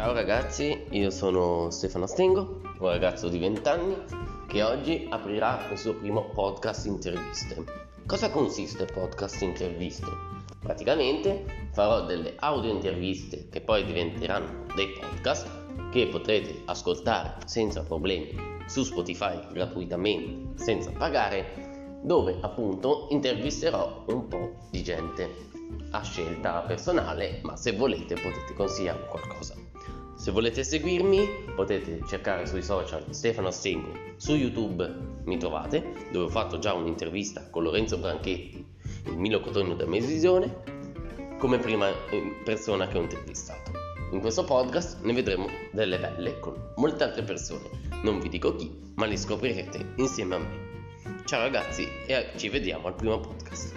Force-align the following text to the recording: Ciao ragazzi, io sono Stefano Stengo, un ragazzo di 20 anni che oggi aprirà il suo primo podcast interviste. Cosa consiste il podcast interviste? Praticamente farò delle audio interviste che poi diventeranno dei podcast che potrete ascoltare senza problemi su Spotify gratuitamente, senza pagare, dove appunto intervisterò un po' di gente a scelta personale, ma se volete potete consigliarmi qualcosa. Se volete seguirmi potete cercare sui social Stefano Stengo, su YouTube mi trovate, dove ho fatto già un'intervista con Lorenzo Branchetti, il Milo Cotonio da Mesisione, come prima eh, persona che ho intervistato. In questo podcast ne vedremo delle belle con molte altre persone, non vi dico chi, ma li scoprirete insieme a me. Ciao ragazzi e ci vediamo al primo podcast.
Ciao 0.00 0.14
ragazzi, 0.14 0.86
io 0.92 1.10
sono 1.10 1.68
Stefano 1.68 2.06
Stengo, 2.06 2.62
un 2.78 2.88
ragazzo 2.88 3.28
di 3.28 3.36
20 3.36 3.68
anni 3.68 3.94
che 4.48 4.62
oggi 4.62 5.06
aprirà 5.10 5.68
il 5.70 5.76
suo 5.76 5.92
primo 5.92 6.30
podcast 6.30 6.86
interviste. 6.86 7.62
Cosa 8.06 8.30
consiste 8.30 8.84
il 8.84 8.92
podcast 8.94 9.42
interviste? 9.42 10.06
Praticamente 10.58 11.68
farò 11.72 12.06
delle 12.06 12.32
audio 12.38 12.70
interviste 12.70 13.50
che 13.50 13.60
poi 13.60 13.84
diventeranno 13.84 14.64
dei 14.74 14.88
podcast 14.98 15.46
che 15.90 16.06
potrete 16.06 16.62
ascoltare 16.64 17.36
senza 17.44 17.82
problemi 17.82 18.34
su 18.68 18.82
Spotify 18.84 19.52
gratuitamente, 19.52 20.64
senza 20.64 20.90
pagare, 20.92 22.00
dove 22.02 22.38
appunto 22.40 23.08
intervisterò 23.10 24.04
un 24.06 24.28
po' 24.28 24.66
di 24.70 24.82
gente 24.82 25.28
a 25.90 26.02
scelta 26.02 26.62
personale, 26.62 27.40
ma 27.42 27.54
se 27.54 27.72
volete 27.72 28.14
potete 28.14 28.54
consigliarmi 28.54 29.06
qualcosa. 29.06 29.69
Se 30.30 30.36
volete 30.36 30.62
seguirmi 30.62 31.28
potete 31.56 32.02
cercare 32.06 32.46
sui 32.46 32.62
social 32.62 33.04
Stefano 33.12 33.50
Stengo, 33.50 33.92
su 34.14 34.36
YouTube 34.36 34.88
mi 35.24 35.36
trovate, 35.38 36.06
dove 36.12 36.26
ho 36.26 36.28
fatto 36.28 36.60
già 36.60 36.72
un'intervista 36.72 37.50
con 37.50 37.64
Lorenzo 37.64 37.98
Branchetti, 37.98 38.64
il 39.06 39.18
Milo 39.18 39.40
Cotonio 39.40 39.74
da 39.74 39.86
Mesisione, 39.86 41.34
come 41.36 41.58
prima 41.58 41.88
eh, 41.88 42.42
persona 42.44 42.86
che 42.86 42.98
ho 42.98 43.00
intervistato. 43.00 43.72
In 44.12 44.20
questo 44.20 44.44
podcast 44.44 45.02
ne 45.02 45.14
vedremo 45.14 45.48
delle 45.72 45.98
belle 45.98 46.38
con 46.38 46.54
molte 46.76 47.02
altre 47.02 47.24
persone, 47.24 47.68
non 48.04 48.20
vi 48.20 48.28
dico 48.28 48.54
chi, 48.54 48.92
ma 48.94 49.06
li 49.06 49.16
scoprirete 49.16 49.94
insieme 49.96 50.34
a 50.36 50.38
me. 50.38 51.24
Ciao 51.24 51.40
ragazzi 51.40 51.88
e 52.06 52.28
ci 52.36 52.48
vediamo 52.48 52.86
al 52.86 52.94
primo 52.94 53.18
podcast. 53.18 53.74